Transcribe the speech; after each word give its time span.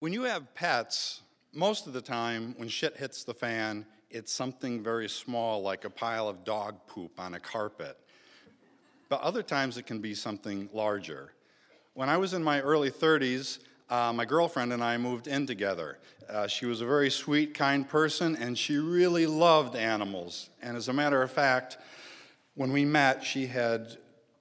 When 0.00 0.14
you 0.14 0.22
have 0.22 0.54
pets, 0.54 1.20
most 1.52 1.86
of 1.86 1.92
the 1.92 2.00
time 2.00 2.54
when 2.56 2.70
shit 2.70 2.96
hits 2.96 3.22
the 3.22 3.34
fan, 3.34 3.84
it's 4.08 4.32
something 4.32 4.82
very 4.82 5.10
small 5.10 5.60
like 5.60 5.84
a 5.84 5.90
pile 5.90 6.26
of 6.26 6.42
dog 6.42 6.86
poop 6.86 7.20
on 7.20 7.34
a 7.34 7.40
carpet. 7.40 7.98
But 9.10 9.20
other 9.20 9.42
times 9.42 9.76
it 9.76 9.84
can 9.84 9.98
be 9.98 10.14
something 10.14 10.70
larger. 10.72 11.34
When 11.92 12.08
I 12.08 12.16
was 12.16 12.32
in 12.32 12.42
my 12.42 12.62
early 12.62 12.90
30s, 12.90 13.58
uh, 13.90 14.10
my 14.14 14.24
girlfriend 14.24 14.72
and 14.72 14.82
I 14.82 14.96
moved 14.96 15.26
in 15.26 15.46
together. 15.46 15.98
Uh, 16.30 16.46
she 16.46 16.64
was 16.64 16.80
a 16.80 16.86
very 16.86 17.10
sweet, 17.10 17.52
kind 17.52 17.86
person, 17.86 18.36
and 18.36 18.56
she 18.56 18.78
really 18.78 19.26
loved 19.26 19.76
animals. 19.76 20.48
And 20.62 20.78
as 20.78 20.88
a 20.88 20.94
matter 20.94 21.20
of 21.20 21.30
fact, 21.30 21.76
when 22.54 22.72
we 22.72 22.86
met, 22.86 23.22
she 23.22 23.48
had 23.48 23.98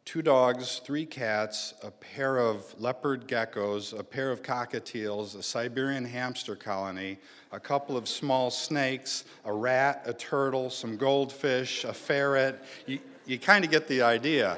two 0.09 0.23
dogs, 0.23 0.81
three 0.83 1.05
cats, 1.05 1.75
a 1.83 1.91
pair 1.91 2.37
of 2.37 2.65
leopard 2.81 3.27
geckos, 3.27 3.95
a 3.95 4.03
pair 4.03 4.31
of 4.31 4.41
cockatiels, 4.41 5.37
a 5.37 5.43
Siberian 5.43 6.03
hamster 6.03 6.55
colony, 6.55 7.19
a 7.51 7.59
couple 7.59 7.95
of 7.95 8.09
small 8.09 8.49
snakes, 8.49 9.23
a 9.45 9.53
rat, 9.53 10.01
a 10.07 10.13
turtle, 10.13 10.71
some 10.71 10.97
goldfish, 10.97 11.83
a 11.83 11.93
ferret. 11.93 12.59
You, 12.87 12.97
you 13.27 13.37
kind 13.37 13.63
of 13.63 13.69
get 13.69 13.87
the 13.87 14.01
idea. 14.01 14.57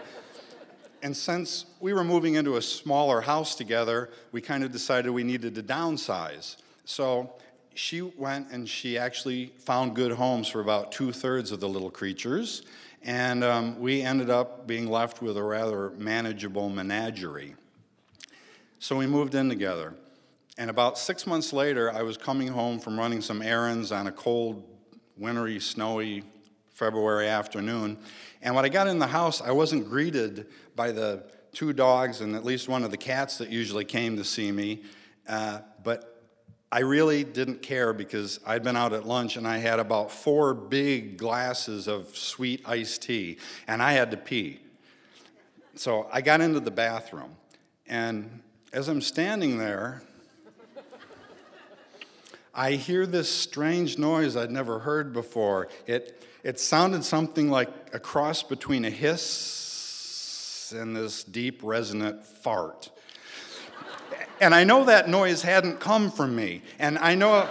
And 1.04 1.18
since 1.18 1.66
we 1.82 1.92
were 1.92 2.06
moving 2.06 2.36
into 2.36 2.56
a 2.56 2.62
smaller 2.62 3.20
house 3.20 3.54
together, 3.54 4.10
we 4.32 4.40
kind 4.40 4.64
of 4.64 4.72
decided 4.72 5.10
we 5.10 5.26
needed 5.26 5.54
to 5.56 5.64
downsize. 5.64 6.56
So 6.86 7.30
she 7.74 8.02
went 8.02 8.52
and 8.52 8.70
she 8.70 8.98
actually 8.98 9.48
found 9.58 9.98
good 9.98 10.14
homes 10.14 10.48
for 10.48 10.62
about 10.62 10.94
two 10.94 11.12
thirds 11.12 11.52
of 11.52 11.60
the 11.60 11.68
little 11.68 11.92
creatures. 11.92 12.62
And 13.04 13.44
um, 13.44 13.80
we 13.80 14.02
ended 14.02 14.30
up 14.30 14.68
being 14.68 14.88
left 14.88 15.22
with 15.22 15.36
a 15.38 15.44
rather 15.44 15.90
manageable 15.92 16.70
menagerie. 16.70 17.56
So 18.80 18.96
we 18.96 19.08
moved 19.08 19.36
in 19.36 19.50
together. 19.50 19.96
And 20.58 20.70
about 20.70 20.98
six 20.98 21.26
months 21.26 21.54
later, 21.54 21.92
I 21.92 22.04
was 22.04 22.18
coming 22.18 22.50
home 22.50 22.80
from 22.80 23.00
running 23.00 23.22
some 23.22 23.42
errands 23.42 23.92
on 23.92 24.08
a 24.08 24.12
cold, 24.12 24.64
wintry, 25.18 25.60
snowy 25.60 26.24
February 26.70 27.28
afternoon. 27.28 27.98
And 28.42 28.56
when 28.56 28.66
I 28.66 28.70
got 28.70 28.88
in 28.88 29.00
the 29.00 29.08
house, 29.08 29.42
I 29.42 29.52
wasn't 29.52 29.88
greeted 29.88 30.48
by 30.76 30.92
the 30.92 31.24
two 31.54 31.74
dogs 31.74 32.22
and 32.22 32.36
at 32.36 32.46
least 32.46 32.68
one 32.68 32.84
of 32.84 32.92
the 32.92 32.98
cats 32.98 33.38
that 33.38 33.50
usually 33.50 33.86
came 33.86 34.18
to 34.18 34.24
see 34.24 34.52
me. 34.52 34.84
Uh, 35.28 35.60
but 35.84 36.11
I 36.74 36.80
really 36.80 37.26
didn't 37.26 37.62
care 37.62 37.92
because 37.92 38.40
I'd 38.46 38.64
been 38.64 38.78
out 38.78 38.94
at 38.94 39.06
lunch 39.06 39.36
and 39.36 39.46
I 39.46 39.58
had 39.58 39.80
about 39.80 40.10
four 40.10 40.54
big 40.54 41.18
glasses 41.18 41.88
of 41.88 42.16
sweet 42.16 42.62
iced 42.66 43.02
tea 43.02 43.38
and 43.68 43.84
I 43.84 43.92
had 43.92 44.12
to 44.12 44.18
pee. 44.18 44.62
So 45.76 46.08
I 46.12 46.22
got 46.22 46.40
into 46.40 46.62
the 46.62 46.72
bathroom. 46.72 47.36
And 47.88 48.42
as 48.72 48.88
I'm 48.88 49.02
standing 49.02 49.58
there, 49.58 50.02
I 52.54 52.72
hear 52.74 53.06
this 53.06 53.30
strange 53.30 53.98
noise 53.98 54.38
I'd 54.38 54.52
never 54.52 54.80
heard 54.80 55.12
before. 55.12 55.68
It, 55.88 56.24
it 56.44 56.60
sounded 56.60 57.04
something 57.04 57.50
like 57.50 57.70
a 57.94 58.00
cross 58.00 58.44
between 58.44 58.86
a 58.86 58.90
hiss 58.90 60.74
and 60.76 60.96
this 60.96 61.24
deep, 61.24 61.60
resonant 61.64 62.26
fart. 62.26 62.92
And 64.42 64.56
I 64.56 64.64
know 64.64 64.86
that 64.86 65.08
noise 65.08 65.44
hadn't 65.44 65.80
come 65.80 66.10
from 66.10 66.36
me. 66.36 66.64
And 66.80 66.98
I 66.98 67.14
know 67.14 67.48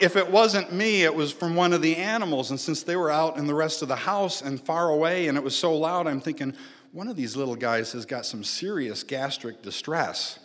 if 0.00 0.16
it 0.16 0.30
wasn't 0.30 0.70
me, 0.70 1.02
it 1.02 1.14
was 1.14 1.32
from 1.32 1.56
one 1.56 1.72
of 1.72 1.80
the 1.80 1.96
animals. 1.96 2.50
And 2.50 2.60
since 2.60 2.82
they 2.82 2.94
were 2.94 3.10
out 3.10 3.38
in 3.38 3.46
the 3.46 3.54
rest 3.54 3.80
of 3.80 3.88
the 3.88 3.96
house 3.96 4.42
and 4.42 4.60
far 4.60 4.90
away 4.90 5.28
and 5.28 5.38
it 5.38 5.42
was 5.42 5.56
so 5.56 5.74
loud, 5.74 6.06
I'm 6.06 6.20
thinking, 6.20 6.54
one 6.92 7.08
of 7.08 7.16
these 7.16 7.36
little 7.36 7.56
guys 7.56 7.92
has 7.92 8.04
got 8.04 8.26
some 8.26 8.44
serious 8.44 9.02
gastric 9.02 9.62
distress. 9.62 10.38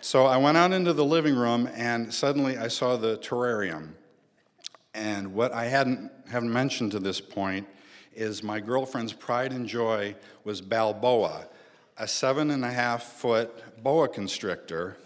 So 0.00 0.26
I 0.26 0.36
went 0.36 0.56
out 0.56 0.72
into 0.72 0.92
the 0.92 1.04
living 1.04 1.36
room 1.36 1.68
and 1.74 2.12
suddenly 2.12 2.58
I 2.58 2.66
saw 2.66 2.96
the 2.96 3.18
terrarium. 3.18 3.90
And 4.94 5.32
what 5.32 5.52
I 5.52 5.66
hadn't 5.66 6.10
haven't 6.28 6.52
mentioned 6.52 6.90
to 6.90 6.98
this 6.98 7.20
point 7.20 7.68
is 8.12 8.42
my 8.42 8.58
girlfriend's 8.58 9.12
pride 9.12 9.52
and 9.52 9.68
joy 9.68 10.16
was 10.42 10.60
Balboa, 10.60 11.46
a 11.98 12.06
seven 12.06 12.50
and 12.50 12.64
a 12.64 12.70
half 12.70 13.02
foot 13.02 13.82
boa 13.82 14.08
constrictor, 14.08 14.96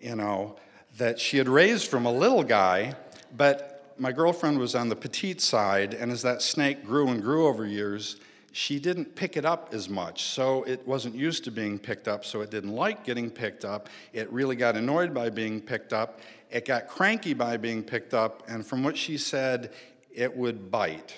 you 0.00 0.14
know, 0.14 0.56
that 0.98 1.18
she 1.18 1.38
had 1.38 1.48
raised 1.48 1.88
from 1.88 2.06
a 2.06 2.12
little 2.12 2.42
guy, 2.42 2.94
but 3.36 3.94
my 3.98 4.12
girlfriend 4.12 4.58
was 4.58 4.74
on 4.74 4.88
the 4.88 4.96
petite 4.96 5.40
side, 5.40 5.94
and 5.94 6.12
as 6.12 6.22
that 6.22 6.42
snake 6.42 6.84
grew 6.84 7.08
and 7.08 7.22
grew 7.22 7.46
over 7.46 7.66
years, 7.66 8.16
she 8.52 8.78
didn't 8.78 9.14
pick 9.14 9.36
it 9.36 9.44
up 9.44 9.72
as 9.72 9.88
much. 9.88 10.24
So 10.24 10.62
it 10.64 10.86
wasn't 10.86 11.14
used 11.14 11.44
to 11.44 11.50
being 11.50 11.78
picked 11.78 12.08
up, 12.08 12.24
so 12.24 12.40
it 12.40 12.50
didn't 12.50 12.72
like 12.72 13.04
getting 13.04 13.30
picked 13.30 13.64
up. 13.64 13.88
It 14.12 14.30
really 14.32 14.56
got 14.56 14.76
annoyed 14.76 15.12
by 15.12 15.30
being 15.30 15.60
picked 15.60 15.92
up. 15.92 16.20
It 16.50 16.64
got 16.64 16.88
cranky 16.88 17.34
by 17.34 17.56
being 17.56 17.82
picked 17.82 18.14
up, 18.14 18.42
and 18.48 18.66
from 18.66 18.82
what 18.82 18.96
she 18.96 19.18
said, 19.18 19.72
it 20.14 20.34
would 20.34 20.70
bite. 20.70 21.14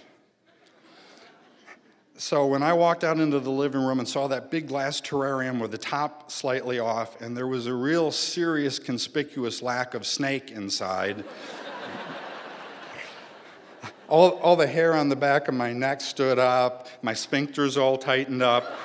So 2.20 2.46
when 2.46 2.64
I 2.64 2.72
walked 2.72 3.04
out 3.04 3.20
into 3.20 3.38
the 3.38 3.50
living 3.50 3.80
room 3.80 4.00
and 4.00 4.08
saw 4.08 4.26
that 4.26 4.50
big 4.50 4.66
glass 4.66 5.00
terrarium 5.00 5.60
with 5.60 5.70
the 5.70 5.78
top 5.78 6.32
slightly 6.32 6.80
off, 6.80 7.20
and 7.20 7.36
there 7.36 7.46
was 7.46 7.68
a 7.68 7.74
real 7.74 8.10
serious, 8.10 8.80
conspicuous 8.80 9.62
lack 9.62 9.94
of 9.94 10.04
snake 10.04 10.50
inside. 10.50 11.24
all, 14.08 14.30
all 14.40 14.56
the 14.56 14.66
hair 14.66 14.94
on 14.94 15.08
the 15.08 15.14
back 15.14 15.46
of 15.46 15.54
my 15.54 15.72
neck 15.72 16.00
stood 16.00 16.40
up, 16.40 16.88
my 17.02 17.12
sphincters 17.12 17.80
all 17.80 17.96
tightened 17.96 18.42
up. 18.42 18.64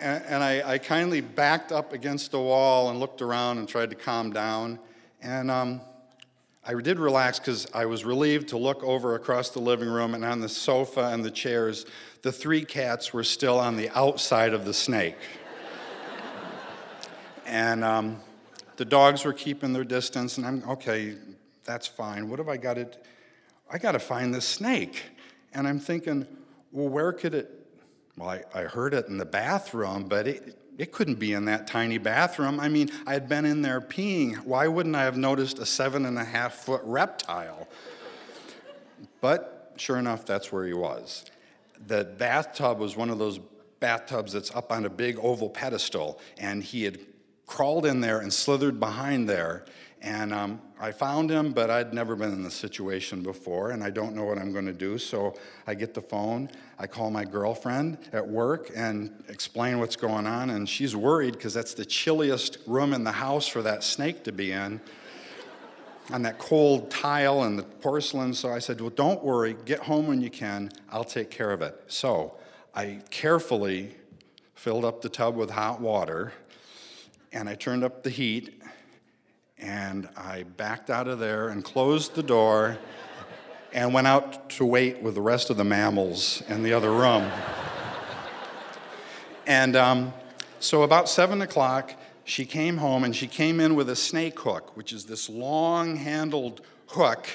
and, 0.00 0.24
and 0.24 0.42
I, 0.42 0.62
I, 0.66 0.78
kindly 0.78 1.20
backed 1.20 1.72
up 1.72 1.92
against 1.92 2.30
the 2.30 2.40
wall 2.40 2.88
and 2.88 2.98
looked 2.98 3.20
around 3.20 3.58
and 3.58 3.68
tried 3.68 3.90
to 3.90 3.96
calm 3.96 4.32
down. 4.32 4.78
And 5.20 5.50
um, 5.50 5.82
I 6.68 6.74
did 6.74 6.98
relax 6.98 7.38
because 7.38 7.68
I 7.72 7.86
was 7.86 8.04
relieved 8.04 8.48
to 8.48 8.58
look 8.58 8.82
over 8.82 9.14
across 9.14 9.50
the 9.50 9.60
living 9.60 9.88
room 9.88 10.14
and 10.14 10.24
on 10.24 10.40
the 10.40 10.48
sofa 10.48 11.10
and 11.12 11.24
the 11.24 11.30
chairs, 11.30 11.86
the 12.22 12.32
three 12.32 12.64
cats 12.64 13.12
were 13.12 13.22
still 13.22 13.60
on 13.60 13.76
the 13.76 13.88
outside 13.90 14.52
of 14.52 14.64
the 14.64 14.74
snake. 14.74 15.18
and 17.46 17.84
um, 17.84 18.20
the 18.78 18.84
dogs 18.84 19.24
were 19.24 19.32
keeping 19.32 19.72
their 19.72 19.84
distance, 19.84 20.38
and 20.38 20.46
I'm 20.46 20.68
okay, 20.70 21.14
that's 21.64 21.86
fine. 21.86 22.28
What 22.28 22.40
have 22.40 22.48
I 22.48 22.56
got 22.56 22.74
to? 22.74 22.88
I 23.70 23.78
got 23.78 23.92
to 23.92 24.00
find 24.00 24.34
this 24.34 24.44
snake. 24.44 25.04
And 25.52 25.68
I'm 25.68 25.78
thinking, 25.78 26.26
well, 26.72 26.88
where 26.88 27.12
could 27.12 27.34
it? 27.34 27.48
Well, 28.16 28.28
I, 28.28 28.42
I 28.52 28.62
heard 28.62 28.92
it 28.92 29.06
in 29.06 29.18
the 29.18 29.24
bathroom, 29.24 30.08
but 30.08 30.26
it, 30.26 30.58
it 30.78 30.92
couldn't 30.92 31.18
be 31.18 31.32
in 31.32 31.46
that 31.46 31.66
tiny 31.66 31.98
bathroom. 31.98 32.60
I 32.60 32.68
mean, 32.68 32.90
I 33.06 33.14
had 33.14 33.28
been 33.28 33.44
in 33.44 33.62
there 33.62 33.80
peeing. 33.80 34.44
Why 34.44 34.68
wouldn't 34.68 34.94
I 34.94 35.04
have 35.04 35.16
noticed 35.16 35.58
a 35.58 35.66
seven 35.66 36.04
and 36.04 36.18
a 36.18 36.24
half 36.24 36.54
foot 36.54 36.82
reptile? 36.84 37.68
But 39.20 39.72
sure 39.76 39.96
enough, 39.96 40.26
that's 40.26 40.52
where 40.52 40.66
he 40.66 40.74
was. 40.74 41.24
The 41.86 42.04
bathtub 42.04 42.78
was 42.78 42.96
one 42.96 43.10
of 43.10 43.18
those 43.18 43.38
bathtubs 43.80 44.32
that's 44.32 44.54
up 44.54 44.72
on 44.72 44.84
a 44.84 44.90
big 44.90 45.18
oval 45.20 45.50
pedestal, 45.50 46.20
and 46.38 46.62
he 46.62 46.84
had 46.84 46.98
crawled 47.46 47.86
in 47.86 48.00
there 48.00 48.18
and 48.20 48.32
slithered 48.32 48.80
behind 48.80 49.28
there. 49.28 49.64
And 50.02 50.32
um, 50.32 50.60
I 50.78 50.92
found 50.92 51.30
him, 51.30 51.52
but 51.52 51.70
I'd 51.70 51.94
never 51.94 52.14
been 52.16 52.30
in 52.30 52.42
this 52.42 52.54
situation 52.54 53.22
before, 53.22 53.70
and 53.70 53.82
I 53.82 53.90
don't 53.90 54.14
know 54.14 54.24
what 54.24 54.38
I'm 54.38 54.52
going 54.52 54.66
to 54.66 54.72
do. 54.72 54.98
So 54.98 55.34
I 55.66 55.74
get 55.74 55.94
the 55.94 56.02
phone, 56.02 56.50
I 56.78 56.86
call 56.86 57.10
my 57.10 57.24
girlfriend 57.24 57.98
at 58.12 58.26
work 58.26 58.70
and 58.74 59.24
explain 59.28 59.78
what's 59.78 59.96
going 59.96 60.26
on, 60.26 60.50
and 60.50 60.68
she's 60.68 60.94
worried 60.94 61.32
because 61.32 61.54
that's 61.54 61.74
the 61.74 61.84
chilliest 61.84 62.58
room 62.66 62.92
in 62.92 63.04
the 63.04 63.12
house 63.12 63.48
for 63.48 63.62
that 63.62 63.82
snake 63.82 64.22
to 64.24 64.32
be 64.32 64.52
in. 64.52 64.80
on 66.12 66.22
that 66.22 66.38
cold 66.38 66.88
tile 66.88 67.42
and 67.42 67.58
the 67.58 67.64
porcelain. 67.64 68.32
So 68.32 68.52
I 68.52 68.60
said, 68.60 68.80
Well, 68.80 68.90
don't 68.90 69.24
worry, 69.24 69.56
get 69.64 69.80
home 69.80 70.06
when 70.06 70.20
you 70.20 70.30
can, 70.30 70.70
I'll 70.90 71.02
take 71.02 71.30
care 71.30 71.50
of 71.50 71.62
it. 71.62 71.82
So 71.88 72.36
I 72.74 73.00
carefully 73.10 73.96
filled 74.54 74.84
up 74.84 75.02
the 75.02 75.08
tub 75.08 75.34
with 75.34 75.50
hot 75.50 75.80
water 75.80 76.32
and 77.32 77.48
I 77.48 77.54
turned 77.54 77.82
up 77.82 78.02
the 78.02 78.10
heat 78.10 78.62
and 79.58 80.08
I 80.16 80.42
backed 80.42 80.90
out 80.90 81.08
of 81.08 81.18
there 81.18 81.48
and 81.48 81.64
closed 81.64 82.14
the 82.14 82.22
door 82.22 82.78
and 83.72 83.92
went 83.92 84.06
out 84.06 84.50
to 84.50 84.64
wait 84.64 85.02
with 85.02 85.14
the 85.14 85.22
rest 85.22 85.50
of 85.50 85.56
the 85.56 85.64
mammals 85.64 86.42
in 86.48 86.62
the 86.62 86.72
other 86.72 86.92
room. 86.92 87.30
and 89.46 89.76
um, 89.76 90.12
so, 90.60 90.82
about 90.82 91.08
seven 91.08 91.42
o'clock, 91.42 91.94
she 92.24 92.44
came 92.44 92.78
home 92.78 93.04
and 93.04 93.14
she 93.14 93.26
came 93.26 93.60
in 93.60 93.74
with 93.74 93.88
a 93.88 93.96
snake 93.96 94.38
hook, 94.40 94.76
which 94.76 94.92
is 94.92 95.04
this 95.04 95.28
long 95.28 95.96
handled 95.96 96.60
hook. 96.88 97.28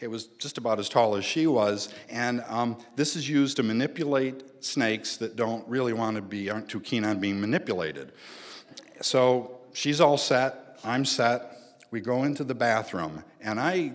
It 0.00 0.08
was 0.08 0.26
just 0.38 0.58
about 0.58 0.78
as 0.78 0.88
tall 0.88 1.16
as 1.16 1.24
she 1.24 1.46
was. 1.46 1.92
And 2.08 2.44
um, 2.46 2.78
this 2.94 3.16
is 3.16 3.28
used 3.28 3.56
to 3.56 3.62
manipulate 3.64 4.64
snakes 4.64 5.16
that 5.16 5.34
don't 5.34 5.66
really 5.68 5.92
want 5.92 6.16
to 6.16 6.22
be, 6.22 6.50
aren't 6.50 6.68
too 6.68 6.80
keen 6.80 7.04
on 7.04 7.18
being 7.18 7.40
manipulated. 7.40 8.12
So 9.00 9.58
she's 9.72 10.00
all 10.00 10.16
set, 10.16 10.78
I'm 10.84 11.04
set 11.04 11.57
we 11.90 12.00
go 12.00 12.24
into 12.24 12.44
the 12.44 12.54
bathroom, 12.54 13.24
and 13.40 13.58
I 13.58 13.92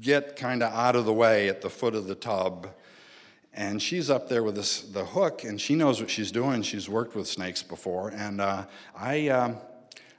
get 0.00 0.36
kind 0.36 0.62
of 0.62 0.72
out 0.72 0.96
of 0.96 1.04
the 1.04 1.12
way 1.12 1.48
at 1.48 1.60
the 1.60 1.70
foot 1.70 1.94
of 1.94 2.06
the 2.06 2.14
tub. 2.14 2.68
And 3.52 3.82
she's 3.82 4.08
up 4.08 4.28
there 4.28 4.44
with 4.44 4.54
this, 4.54 4.82
the 4.82 5.04
hook, 5.04 5.42
and 5.42 5.60
she 5.60 5.74
knows 5.74 6.00
what 6.00 6.10
she's 6.10 6.30
doing. 6.30 6.62
She's 6.62 6.88
worked 6.88 7.16
with 7.16 7.26
snakes 7.26 7.62
before. 7.62 8.10
And 8.10 8.40
uh, 8.40 8.66
I, 8.96 9.28
uh, 9.28 9.54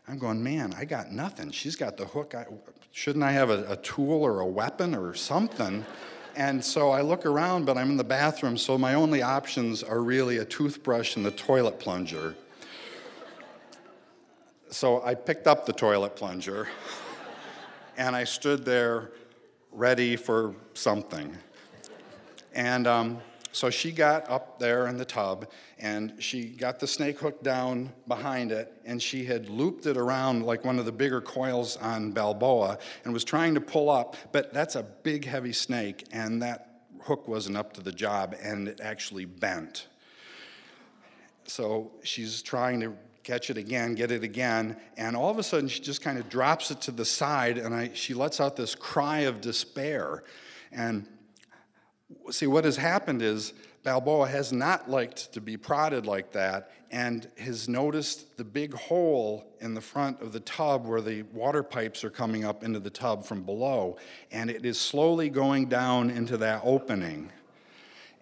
I'm 0.07 0.17
going, 0.17 0.43
man, 0.43 0.73
I 0.77 0.83
got 0.83 1.11
nothing. 1.11 1.51
She's 1.51 1.77
got 1.77 1.95
the 1.95 2.05
hook. 2.05 2.35
I, 2.35 2.45
shouldn't 2.91 3.23
I 3.23 3.31
have 3.31 3.49
a, 3.49 3.71
a 3.71 3.77
tool 3.77 4.23
or 4.23 4.41
a 4.41 4.45
weapon 4.45 4.93
or 4.93 5.13
something? 5.13 5.85
And 6.35 6.63
so 6.63 6.89
I 6.89 7.01
look 7.01 7.25
around, 7.25 7.65
but 7.65 7.77
I'm 7.77 7.91
in 7.91 7.97
the 7.97 8.03
bathroom, 8.03 8.57
so 8.57 8.77
my 8.77 8.93
only 8.93 9.21
options 9.21 9.83
are 9.83 10.01
really 10.01 10.37
a 10.37 10.45
toothbrush 10.45 11.15
and 11.15 11.25
the 11.25 11.31
toilet 11.31 11.79
plunger. 11.79 12.35
So 14.71 15.01
I 15.03 15.15
picked 15.15 15.47
up 15.47 15.65
the 15.65 15.73
toilet 15.73 16.15
plunger 16.15 16.67
and 17.97 18.15
I 18.15 18.23
stood 18.23 18.65
there 18.65 19.11
ready 19.71 20.15
for 20.15 20.53
something. 20.75 21.35
And 22.53 22.85
um, 22.85 23.19
so 23.51 23.71
she 23.71 23.91
got 23.91 24.29
up 24.29 24.59
there 24.59 24.85
in 24.85 24.97
the 24.97 25.05
tub 25.05 25.49
and 25.79 26.13
she 26.19 26.49
got 26.49 26.79
the 26.79 26.85
snake 26.85 27.17
hook 27.17 27.41
down 27.41 27.91
behind 28.07 28.51
it 28.51 28.71
and 28.85 29.01
she 29.01 29.25
had 29.25 29.49
looped 29.49 29.87
it 29.87 29.97
around 29.97 30.45
like 30.45 30.63
one 30.63 30.77
of 30.77 30.85
the 30.85 30.91
bigger 30.91 31.19
coils 31.19 31.75
on 31.77 32.11
Balboa 32.11 32.77
and 33.03 33.11
was 33.11 33.23
trying 33.23 33.55
to 33.55 33.61
pull 33.61 33.89
up, 33.89 34.15
but 34.31 34.53
that's 34.53 34.75
a 34.75 34.83
big, 34.83 35.25
heavy 35.25 35.53
snake 35.53 36.05
and 36.11 36.43
that 36.43 36.81
hook 37.01 37.27
wasn't 37.27 37.57
up 37.57 37.73
to 37.73 37.81
the 37.81 37.91
job 37.91 38.35
and 38.43 38.67
it 38.67 38.79
actually 38.83 39.25
bent. 39.25 39.87
So 41.45 41.91
she's 42.03 42.43
trying 42.43 42.81
to 42.81 42.93
catch 43.29 43.51
it 43.51 43.57
again, 43.57 43.93
get 43.93 44.09
it 44.09 44.23
again, 44.23 44.75
and 44.97 45.15
all 45.15 45.29
of 45.29 45.37
a 45.37 45.43
sudden 45.43 45.69
she 45.69 45.79
just 45.79 46.01
kind 46.01 46.17
of 46.17 46.27
drops 46.29 46.71
it 46.71 46.81
to 46.81 46.89
the 46.91 47.05
side 47.05 47.59
and 47.59 47.75
I, 47.75 47.91
she 47.93 48.15
lets 48.15 48.41
out 48.41 48.55
this 48.55 48.73
cry 48.73 49.19
of 49.19 49.39
despair. 49.39 50.23
And 50.71 51.07
see, 52.31 52.47
what 52.47 52.65
has 52.65 52.77
happened 52.77 53.21
is 53.21 53.53
Balboa 53.83 54.27
has 54.27 54.51
not 54.51 54.89
liked 54.89 55.31
to 55.33 55.41
be 55.41 55.57
prodded 55.57 56.07
like 56.07 56.31
that 56.31 56.71
and 56.89 57.29
has 57.37 57.69
noticed 57.69 58.35
the 58.37 58.43
big 58.43 58.73
hole 58.73 59.45
in 59.61 59.75
the 59.75 59.81
front 59.81 60.19
of 60.23 60.33
the 60.33 60.39
tub 60.39 60.87
where 60.87 60.99
the 61.01 61.21
water 61.31 61.61
pipes 61.61 62.03
are 62.03 62.09
coming 62.09 62.43
up 62.43 62.63
into 62.63 62.79
the 62.79 62.89
tub 62.89 63.25
from 63.25 63.43
below. 63.43 63.97
And 64.31 64.49
it 64.49 64.65
is 64.65 64.79
slowly 64.79 65.29
going 65.29 65.67
down 65.67 66.09
into 66.09 66.35
that 66.37 66.61
opening. 66.63 67.31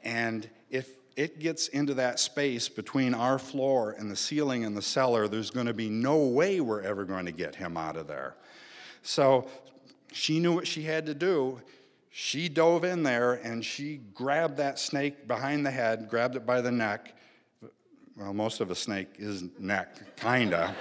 And 0.03 0.49
if 0.69 0.89
it 1.15 1.39
gets 1.39 1.67
into 1.69 1.95
that 1.95 2.19
space 2.19 2.69
between 2.69 3.13
our 3.13 3.39
floor 3.39 3.95
and 3.97 4.09
the 4.11 4.15
ceiling 4.15 4.63
and 4.65 4.77
the 4.77 4.81
cellar, 4.81 5.27
there's 5.27 5.49
going 5.49 5.65
to 5.65 5.73
be 5.73 5.89
no 5.89 6.25
way 6.25 6.61
we're 6.61 6.81
ever 6.81 7.05
going 7.05 7.25
to 7.25 7.31
get 7.31 7.55
him 7.55 7.75
out 7.75 7.97
of 7.97 8.07
there. 8.07 8.35
So 9.01 9.47
she 10.11 10.39
knew 10.39 10.53
what 10.53 10.67
she 10.67 10.83
had 10.83 11.05
to 11.07 11.13
do. 11.13 11.61
She 12.09 12.49
dove 12.49 12.83
in 12.83 13.03
there 13.03 13.33
and 13.33 13.63
she 13.63 14.01
grabbed 14.13 14.57
that 14.57 14.79
snake 14.79 15.27
behind 15.27 15.65
the 15.65 15.71
head, 15.71 16.09
grabbed 16.09 16.35
it 16.35 16.45
by 16.45 16.61
the 16.61 16.71
neck. 16.71 17.13
Well, 18.15 18.33
most 18.33 18.61
of 18.61 18.71
a 18.71 18.75
snake 18.75 19.09
is 19.19 19.43
neck, 19.59 20.15
kinda. 20.15 20.75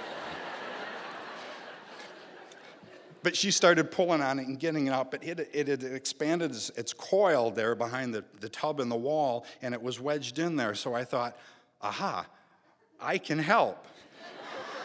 But 3.23 3.35
she 3.35 3.51
started 3.51 3.91
pulling 3.91 4.21
on 4.21 4.39
it 4.39 4.47
and 4.47 4.59
getting 4.59 4.87
it 4.87 4.91
up. 4.91 5.11
But 5.11 5.23
it, 5.23 5.49
it 5.53 5.67
had 5.67 5.83
expanded 5.83 6.51
its, 6.51 6.69
its 6.71 6.93
coil 6.93 7.51
there 7.51 7.75
behind 7.75 8.13
the, 8.13 8.23
the 8.39 8.49
tub 8.49 8.79
in 8.79 8.89
the 8.89 8.95
wall, 8.95 9.45
and 9.61 9.73
it 9.73 9.81
was 9.81 9.99
wedged 9.99 10.39
in 10.39 10.55
there. 10.55 10.75
So 10.75 10.93
I 10.93 11.03
thought, 11.03 11.37
aha, 11.81 12.25
I 12.99 13.17
can 13.17 13.39
help. 13.39 13.87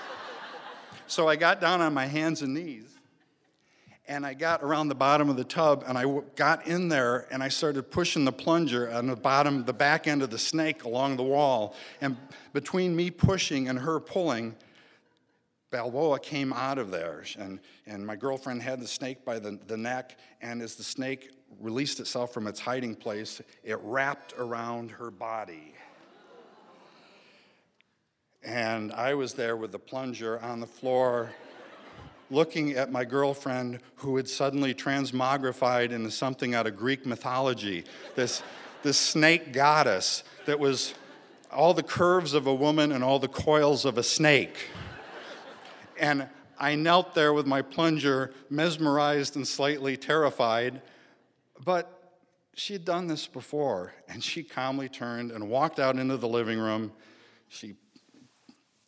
so 1.06 1.28
I 1.28 1.36
got 1.36 1.60
down 1.60 1.80
on 1.80 1.94
my 1.94 2.06
hands 2.06 2.42
and 2.42 2.54
knees 2.54 2.92
and 4.08 4.26
I 4.26 4.34
got 4.34 4.62
around 4.62 4.88
the 4.88 4.94
bottom 4.94 5.30
of 5.30 5.36
the 5.36 5.44
tub 5.44 5.84
and 5.86 5.96
I 5.96 6.04
got 6.34 6.66
in 6.66 6.88
there 6.88 7.26
and 7.30 7.42
I 7.42 7.48
started 7.48 7.84
pushing 7.84 8.24
the 8.24 8.32
plunger 8.32 8.90
on 8.92 9.06
the 9.06 9.16
bottom, 9.16 9.64
the 9.64 9.72
back 9.72 10.06
end 10.06 10.22
of 10.22 10.30
the 10.30 10.38
snake 10.38 10.84
along 10.84 11.16
the 11.16 11.22
wall. 11.22 11.74
And 12.00 12.16
between 12.52 12.96
me 12.96 13.10
pushing 13.10 13.68
and 13.68 13.78
her 13.78 14.00
pulling, 14.00 14.56
Balboa 15.72 16.20
came 16.20 16.52
out 16.52 16.78
of 16.78 16.90
there, 16.90 17.24
and, 17.38 17.58
and 17.86 18.06
my 18.06 18.14
girlfriend 18.14 18.62
had 18.62 18.78
the 18.78 18.86
snake 18.86 19.24
by 19.24 19.38
the, 19.38 19.58
the 19.66 19.76
neck, 19.76 20.18
and 20.42 20.60
as 20.60 20.74
the 20.74 20.84
snake 20.84 21.30
released 21.60 21.98
itself 21.98 22.32
from 22.32 22.46
its 22.46 22.60
hiding 22.60 22.94
place, 22.94 23.40
it 23.64 23.78
wrapped 23.82 24.34
around 24.38 24.92
her 24.92 25.10
body. 25.10 25.74
And 28.44 28.92
I 28.92 29.14
was 29.14 29.32
there 29.32 29.56
with 29.56 29.72
the 29.72 29.78
plunger 29.78 30.38
on 30.40 30.60
the 30.60 30.66
floor, 30.66 31.32
looking 32.30 32.72
at 32.72 32.92
my 32.92 33.06
girlfriend 33.06 33.80
who 33.96 34.16
had 34.16 34.28
suddenly 34.28 34.74
transmogrified 34.74 35.90
into 35.90 36.10
something 36.10 36.54
out 36.54 36.66
of 36.66 36.76
Greek 36.76 37.06
mythology. 37.06 37.84
This, 38.14 38.42
this 38.82 38.98
snake 38.98 39.54
goddess 39.54 40.22
that 40.44 40.58
was 40.58 40.92
all 41.50 41.72
the 41.72 41.82
curves 41.82 42.34
of 42.34 42.46
a 42.46 42.54
woman 42.54 42.92
and 42.92 43.02
all 43.02 43.18
the 43.18 43.28
coils 43.28 43.86
of 43.86 43.96
a 43.96 44.02
snake. 44.02 44.68
And 46.02 46.28
I 46.58 46.74
knelt 46.74 47.14
there 47.14 47.32
with 47.32 47.46
my 47.46 47.62
plunger, 47.62 48.34
mesmerized 48.50 49.36
and 49.36 49.46
slightly 49.46 49.96
terrified. 49.96 50.82
But 51.64 52.16
she 52.54 52.72
had 52.72 52.84
done 52.84 53.06
this 53.06 53.28
before, 53.28 53.94
and 54.08 54.22
she 54.22 54.42
calmly 54.42 54.88
turned 54.88 55.30
and 55.30 55.48
walked 55.48 55.78
out 55.78 55.96
into 55.96 56.16
the 56.16 56.28
living 56.28 56.58
room. 56.58 56.92
She 57.48 57.76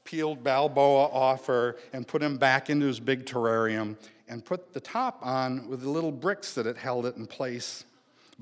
peeled 0.02 0.42
Balboa 0.42 1.04
off 1.04 1.46
her 1.46 1.76
and 1.92 2.06
put 2.06 2.20
him 2.20 2.36
back 2.36 2.68
into 2.68 2.86
his 2.86 2.98
big 2.98 3.26
terrarium 3.26 3.96
and 4.28 4.44
put 4.44 4.72
the 4.72 4.80
top 4.80 5.20
on 5.22 5.68
with 5.68 5.82
the 5.82 5.88
little 5.90 6.12
bricks 6.12 6.54
that 6.54 6.66
had 6.66 6.76
held 6.76 7.06
it 7.06 7.16
in 7.16 7.26
place 7.28 7.84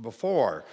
before. 0.00 0.64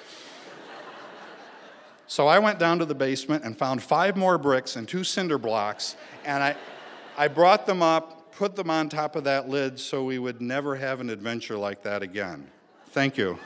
so 2.07 2.27
I 2.27 2.39
went 2.39 2.59
down 2.59 2.79
to 2.79 2.85
the 2.85 2.95
basement 2.95 3.43
and 3.43 3.57
found 3.57 3.83
five 3.83 4.15
more 4.15 4.37
bricks 4.37 4.77
and 4.77 4.87
two 4.87 5.03
cinder 5.03 5.37
blocks, 5.37 5.97
and 6.23 6.41
I 6.41 6.55
I 7.19 7.27
brought 7.27 7.65
them 7.65 7.81
up, 7.81 8.31
put 8.31 8.55
them 8.55 8.69
on 8.69 8.87
top 8.87 9.17
of 9.17 9.25
that 9.25 9.49
lid 9.49 9.77
so 9.77 10.05
we 10.05 10.19
would 10.19 10.39
never 10.39 10.77
have 10.77 11.01
an 11.01 11.09
adventure 11.09 11.57
like 11.57 11.83
that 11.83 12.01
again. 12.01 12.47
Thank 12.91 13.17
you. 13.17 13.37